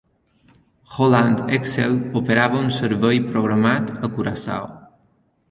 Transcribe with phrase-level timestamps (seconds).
[0.95, 1.93] HollandExel
[2.23, 4.67] operava un servei programat a Curaçao.